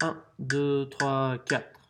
1, 0.00 0.16
2, 0.48 0.86
3, 0.90 1.38
4. 1.38 1.83